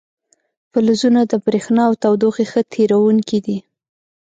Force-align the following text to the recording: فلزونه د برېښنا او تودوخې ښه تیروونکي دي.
فلزونه 0.71 1.21
د 1.31 1.33
برېښنا 1.45 1.81
او 1.89 1.93
تودوخې 2.03 2.45
ښه 2.51 2.61
تیروونکي 2.73 3.39
دي. 3.45 3.57